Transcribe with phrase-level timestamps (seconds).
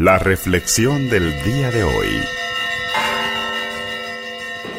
[0.00, 2.06] La reflexión del día de hoy.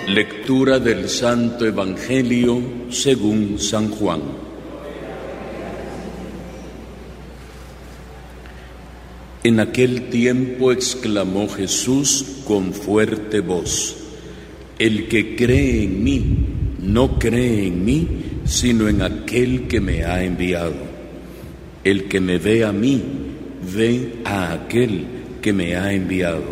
[0.08, 4.22] Lectura del Santo Evangelio según San Juan.
[9.44, 13.98] En aquel tiempo exclamó Jesús con fuerte voz,
[14.78, 16.38] El que cree en mí,
[16.82, 18.08] no cree en mí,
[18.46, 20.78] sino en aquel que me ha enviado.
[21.84, 23.29] El que me ve a mí,
[23.62, 25.06] ve a aquel
[25.42, 26.44] que me ha enviado.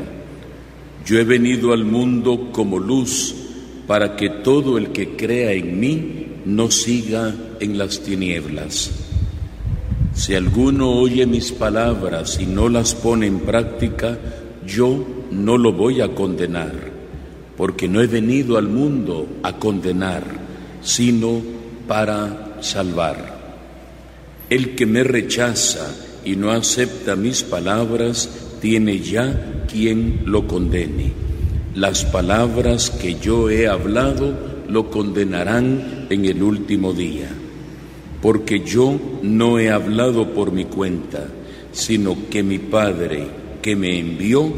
[1.05, 3.35] Yo he venido al mundo como luz
[3.87, 8.91] para que todo el que crea en mí no siga en las tinieblas.
[10.13, 14.17] Si alguno oye mis palabras y no las pone en práctica,
[14.65, 16.73] yo no lo voy a condenar,
[17.55, 20.23] porque no he venido al mundo a condenar,
[20.81, 21.41] sino
[21.87, 23.37] para salvar.
[24.49, 31.13] El que me rechaza y no acepta mis palabras, tiene ya quien lo condene.
[31.73, 37.29] Las palabras que yo he hablado lo condenarán en el último día,
[38.21, 41.27] porque yo no he hablado por mi cuenta,
[41.71, 43.27] sino que mi Padre
[43.61, 44.51] que me envió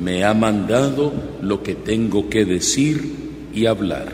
[0.00, 3.00] me ha mandado lo que tengo que decir
[3.54, 4.08] y hablar.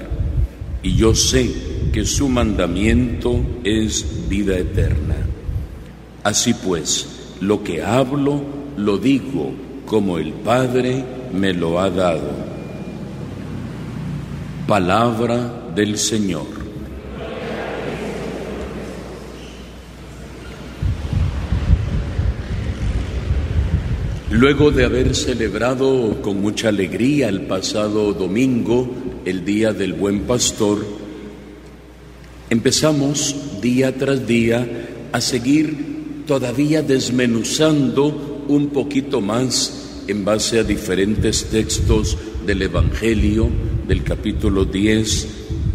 [0.82, 1.50] Y yo sé
[1.90, 5.27] que su mandamiento es vida eterna.
[6.22, 8.42] Así pues, lo que hablo
[8.76, 9.52] lo digo
[9.86, 12.30] como el Padre me lo ha dado.
[14.66, 16.58] Palabra del Señor.
[24.30, 28.88] Luego de haber celebrado con mucha alegría el pasado domingo,
[29.24, 30.84] el Día del Buen Pastor,
[32.50, 34.66] empezamos día tras día
[35.12, 35.97] a seguir
[36.28, 43.48] todavía desmenuzando un poquito más en base a diferentes textos del Evangelio
[43.88, 45.26] del capítulo 10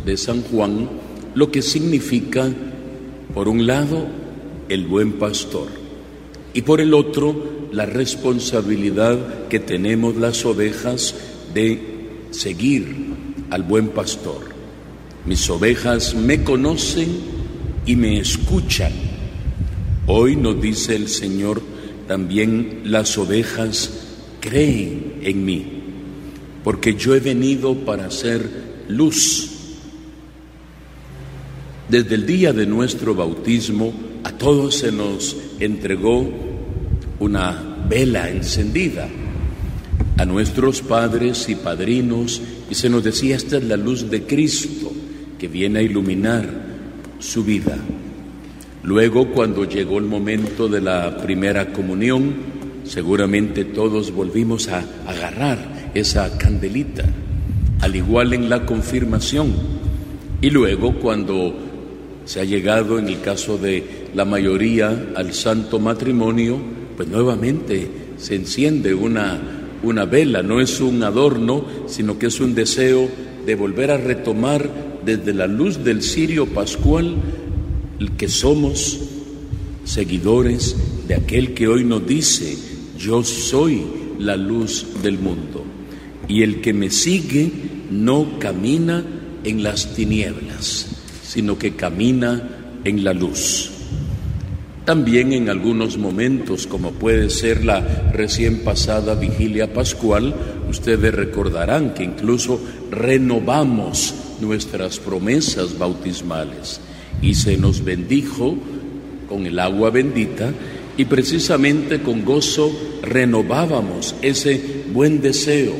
[0.06, 0.88] de San Juan,
[1.34, 2.52] lo que significa,
[3.34, 4.06] por un lado,
[4.69, 5.69] el buen pastor
[6.53, 11.16] y por el otro, la responsabilidad que tenemos las ovejas
[11.52, 11.80] de
[12.30, 13.08] seguir
[13.50, 14.53] al buen pastor.
[15.25, 17.09] Mis ovejas me conocen
[17.88, 19.12] y me escuchan
[20.06, 21.62] Hoy nos dice el Señor,
[22.08, 23.90] también las ovejas
[24.41, 25.66] creen en mí,
[26.62, 28.50] porque yo he venido para ser
[28.90, 29.50] luz.
[31.88, 33.94] Desde el día de nuestro bautismo
[34.25, 36.30] a todos se nos entregó
[37.20, 39.08] una vela encendida,
[40.18, 44.91] a nuestros padres y padrinos, y se nos decía, esta es la luz de Cristo
[45.40, 46.50] que viene a iluminar
[47.20, 47.78] su vida.
[48.84, 52.34] Luego, cuando llegó el momento de la primera comunión,
[52.84, 57.06] seguramente todos volvimos a agarrar esa candelita,
[57.80, 59.54] al igual en la confirmación.
[60.42, 61.56] Y luego, cuando
[62.26, 66.58] se ha llegado, en el caso de la mayoría, al santo matrimonio,
[66.98, 69.40] pues nuevamente se enciende una,
[69.82, 73.08] una vela, no es un adorno, sino que es un deseo
[73.46, 74.70] de volver a retomar
[75.06, 77.16] desde la luz del cirio pascual
[78.18, 79.00] que somos
[79.86, 80.76] seguidores
[81.08, 82.58] de aquel que hoy nos dice,
[82.98, 83.84] yo soy
[84.20, 85.64] la luz del mundo.
[86.28, 87.52] Y el que me sigue
[87.92, 89.03] no camina
[89.44, 90.88] en las tinieblas,
[91.24, 93.72] sino que camina en la luz.
[94.86, 97.80] También en algunos momentos, como puede ser la
[98.12, 100.36] recién pasada vigilia pascual,
[100.70, 102.59] ustedes recordarán que incluso
[102.92, 106.82] renovamos nuestras promesas bautismales
[107.23, 108.56] y se nos bendijo
[109.28, 110.53] con el agua bendita
[110.97, 115.73] y precisamente con gozo renovábamos ese buen deseo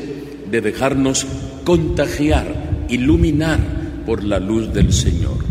[0.50, 1.26] de dejarnos
[1.64, 3.60] contagiar, iluminar
[4.06, 5.44] por la luz del Señor.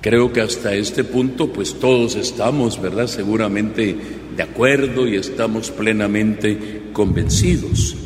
[0.00, 3.06] Creo que hasta este punto pues todos estamos, ¿verdad?
[3.06, 3.96] Seguramente
[4.36, 7.96] de acuerdo y estamos plenamente convencidos.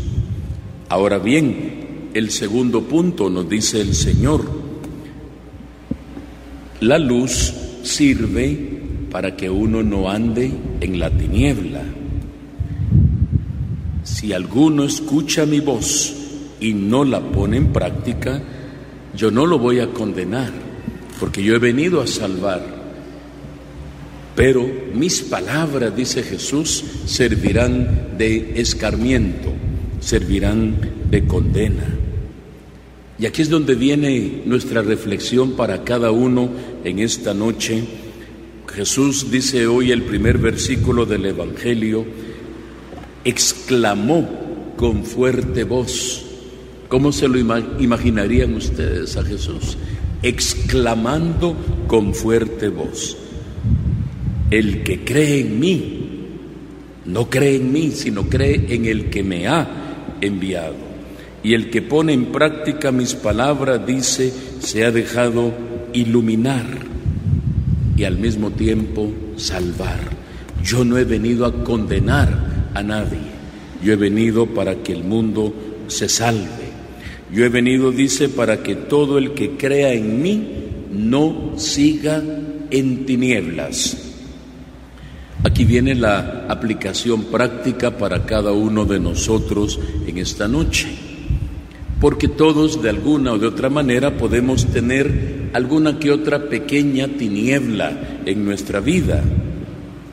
[0.90, 4.44] Ahora bien, el segundo punto nos dice el Señor,
[6.81, 7.52] la luz
[7.82, 8.76] sirve
[9.11, 10.50] para que uno no ande
[10.81, 11.82] en la tiniebla.
[14.05, 16.14] Si alguno escucha mi voz
[16.61, 18.43] y no la pone en práctica,
[19.17, 20.52] yo no lo voy a condenar,
[21.19, 22.62] porque yo he venido a salvar.
[24.34, 29.52] Pero mis palabras, dice Jesús, servirán de escarmiento,
[30.00, 30.76] servirán
[31.11, 32.06] de condena.
[33.19, 36.51] Y aquí es donde viene nuestra reflexión para cada uno
[36.85, 37.83] en esta noche.
[38.75, 42.05] Jesús dice hoy el primer versículo del Evangelio,
[43.25, 46.25] exclamó con fuerte voz.
[46.89, 49.79] ¿Cómo se lo imaginarían ustedes a Jesús?
[50.23, 53.17] Exclamando con fuerte voz.
[54.51, 56.01] El que cree en mí,
[57.07, 60.86] no cree en mí, sino cree en el que me ha enviado.
[61.46, 65.54] Y el que pone en práctica mis palabras, dice, se ha dejado
[65.93, 66.66] iluminar
[67.96, 70.00] y al mismo tiempo salvar.
[70.64, 73.20] Yo no he venido a condenar a nadie,
[73.81, 75.54] yo he venido para que el mundo
[75.87, 76.66] se salve.
[77.32, 80.48] Yo he venido, dice, para que todo el que crea en mí
[80.90, 82.25] no siga
[82.72, 84.14] en tinieblas.
[85.44, 89.78] Aquí viene la aplicación práctica para cada uno de nosotros
[90.08, 91.06] en esta noche,
[92.00, 98.20] porque todos de alguna o de otra manera podemos tener alguna que otra pequeña tiniebla
[98.26, 99.22] en nuestra vida.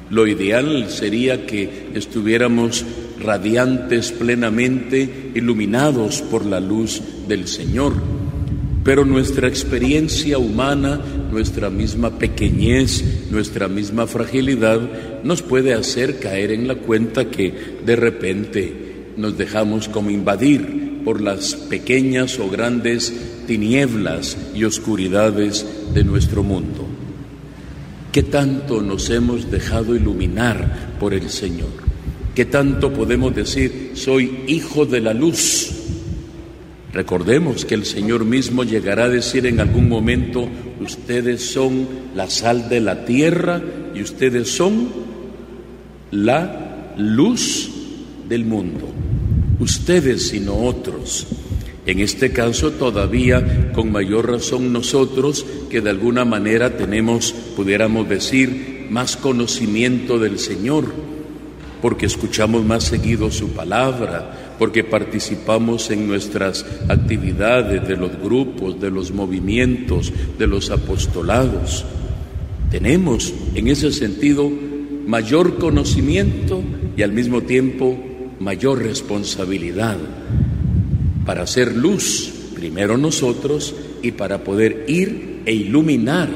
[0.09, 2.85] Lo ideal sería que estuviéramos
[3.19, 7.93] radiantes plenamente, iluminados por la luz del Señor.
[8.83, 10.99] Pero nuestra experiencia humana,
[11.31, 14.81] nuestra misma pequeñez, nuestra misma fragilidad
[15.23, 17.53] nos puede hacer caer en la cuenta que
[17.85, 18.73] de repente
[19.15, 23.13] nos dejamos como invadir por las pequeñas o grandes
[23.47, 26.87] tinieblas y oscuridades de nuestro mundo.
[28.11, 31.71] ¿Qué tanto nos hemos dejado iluminar por el Señor?
[32.35, 35.71] ¿Qué tanto podemos decir, soy hijo de la luz?
[36.93, 40.47] Recordemos que el Señor mismo llegará a decir en algún momento,
[40.79, 43.61] ustedes son la sal de la tierra
[43.95, 44.89] y ustedes son
[46.11, 47.71] la luz
[48.29, 49.02] del mundo.
[49.63, 51.25] Ustedes y no otros.
[51.85, 58.87] En este caso todavía con mayor razón nosotros que de alguna manera tenemos, pudiéramos decir,
[58.89, 60.83] más conocimiento del Señor,
[61.81, 68.91] porque escuchamos más seguido su palabra, porque participamos en nuestras actividades de los grupos, de
[68.91, 71.85] los movimientos, de los apostolados.
[72.69, 74.51] Tenemos en ese sentido
[75.07, 76.61] mayor conocimiento
[76.97, 77.97] y al mismo tiempo
[78.43, 79.97] mayor responsabilidad
[81.25, 86.29] para hacer luz, primero nosotros, y para poder ir e iluminar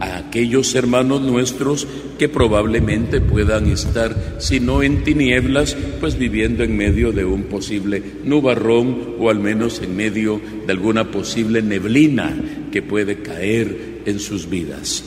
[0.00, 1.86] a aquellos hermanos nuestros
[2.18, 8.02] que probablemente puedan estar, si no en tinieblas, pues viviendo en medio de un posible
[8.24, 12.34] nubarrón o al menos en medio de alguna posible neblina
[12.72, 15.04] que puede caer en sus vidas.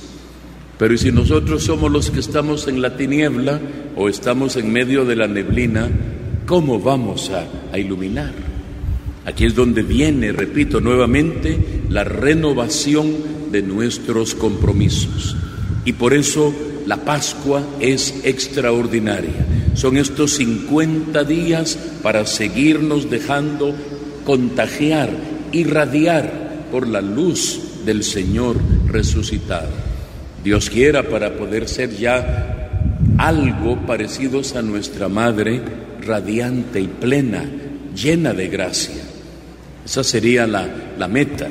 [0.77, 3.59] Pero ¿y si nosotros somos los que estamos en la tiniebla
[3.95, 5.89] o estamos en medio de la neblina,
[6.45, 8.33] ¿cómo vamos a, a iluminar?
[9.25, 13.13] Aquí es donde viene, repito nuevamente, la renovación
[13.51, 15.35] de nuestros compromisos.
[15.85, 16.53] Y por eso
[16.85, 19.45] la Pascua es extraordinaria.
[19.75, 23.73] Son estos 50 días para seguirnos dejando
[24.25, 25.09] contagiar,
[25.51, 28.57] irradiar por la luz del Señor
[28.87, 29.69] resucitado.
[30.43, 32.71] Dios quiera para poder ser ya
[33.17, 35.61] algo parecidos a nuestra Madre,
[36.05, 37.45] radiante y plena,
[37.95, 39.03] llena de gracia.
[39.85, 41.49] Esa sería la, meta.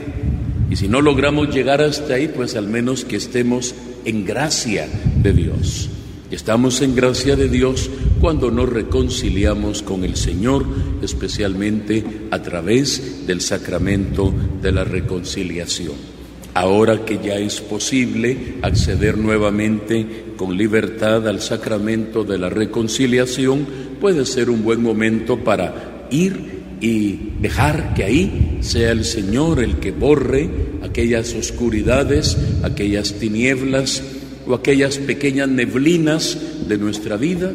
[0.70, 4.88] Y si no logramos llegar hasta ahí, pues al menos que estemos en gracia
[5.22, 5.90] de Dios.
[6.30, 7.90] Estamos en gracia de Dios
[8.20, 10.64] cuando nos reconciliamos con el Señor,
[11.02, 14.32] especialmente a través del sacramento
[14.62, 16.12] de la reconciliación.
[16.54, 23.66] Ahora que ya es posible acceder nuevamente con libertad al sacramento de la reconciliación,
[24.02, 26.34] puede ser un buen momento para ir
[26.80, 30.50] y dejar que ahí sea el Señor el que borre
[30.82, 34.02] aquellas oscuridades, aquellas tinieblas
[34.44, 37.52] o aquellas pequeñas neblinas de nuestra vida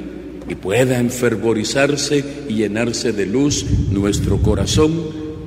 [0.48, 4.94] y pueda enfervorizarse y llenarse de luz nuestro corazón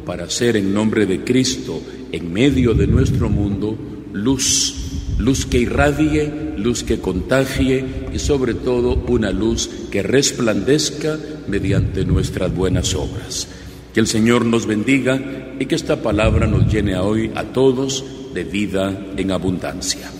[0.04, 1.80] para ser en nombre de Cristo
[2.12, 3.74] en medio de nuestro mundo
[4.12, 4.74] luz,
[5.16, 6.30] luz que irradie,
[6.60, 13.48] luz que contagie y sobre todo una luz que resplandezca mediante nuestras buenas obras.
[13.92, 15.20] Que el Señor nos bendiga
[15.58, 20.10] y que esta palabra nos llene hoy a todos de vida en abundancia.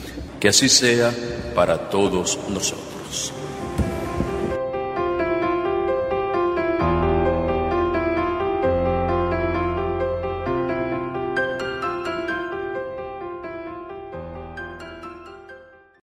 [0.41, 1.15] Que así sea
[1.55, 3.33] para todos nosotros.